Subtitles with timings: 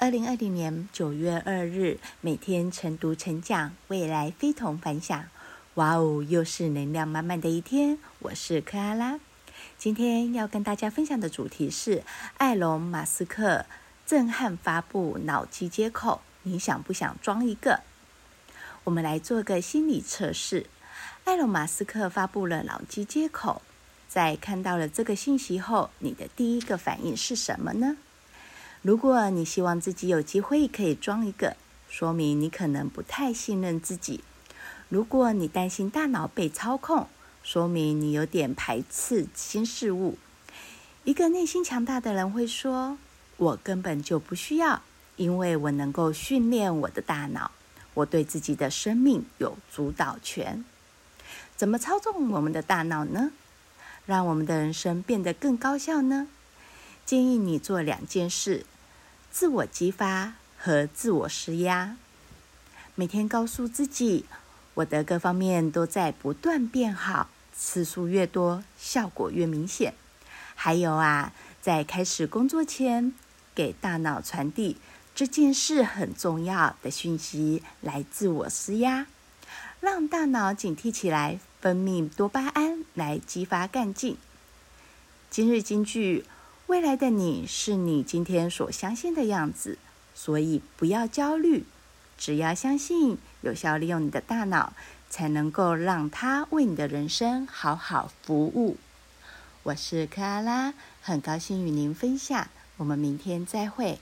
[0.00, 5.26] 二零二零年九月二日，每天晨读晨讲，未来非同凡响。
[5.74, 7.98] 哇哦，又是能量满满的一天。
[8.20, 9.20] 我是克拉拉，
[9.76, 12.02] 今天要跟大家分享的主题是
[12.38, 13.66] 埃隆·马斯克
[14.06, 17.80] 震撼发布脑机接口，你想不想装一个？
[18.84, 20.64] 我们来做个心理测试。
[21.24, 23.60] 埃隆·马斯克发布了脑机接口，
[24.08, 27.98] 在看到了这个信息后，你的第一个反应是什么呢？
[28.82, 31.54] 如果你希望自己有机会可以装一个，
[31.88, 34.20] 说明你可能不太信任自己；
[34.88, 37.06] 如果你担心大脑被操控，
[37.42, 40.16] 说明你有点排斥新事物。
[41.04, 42.96] 一个内心强大的人会说
[43.36, 44.80] ：“我根本就不需要，
[45.16, 47.50] 因为我能够训练我的大脑。
[47.92, 50.64] 我对自己的生命有主导权。
[51.54, 53.32] 怎么操纵我们的大脑呢？
[54.06, 56.28] 让我们的人生变得更高效呢？
[57.10, 58.64] 建议你做两件事：
[59.32, 61.96] 自我激发和自我施压。
[62.94, 64.26] 每天告诉自己，
[64.74, 69.92] 我的各方面都在不断变好，次数越多，效果越明显。
[70.54, 73.12] 还有啊，在开始工作前，
[73.56, 74.76] 给大脑传递
[75.12, 79.08] 这件事很重要的讯息，来自我施压，
[79.80, 84.16] 让大脑警惕起来，分泌多巴胺来激发干劲。
[85.28, 86.24] 今日金句：
[86.70, 89.76] 未来的你是你今天所相信的样子，
[90.14, 91.64] 所以不要焦虑，
[92.16, 94.72] 只要相信，有效利用你的大脑，
[95.08, 98.76] 才能够让它为你的人生好好服务。
[99.64, 103.98] 我是克拉拉，很高兴与您分享，我们明天再会。